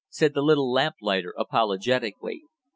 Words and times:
said 0.09 0.33
the 0.33 0.41
little 0.41 0.71
lamplighter 0.73 1.31
apologetically. 1.37 2.41